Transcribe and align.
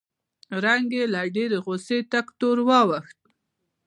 رنګ 0.65 0.87
یې 0.97 1.05
له 1.13 1.21
ډېرې 1.35 1.57
غوسې 1.65 1.97
تک 2.11 2.25
تور 2.39 2.57
واوښت 2.67 3.17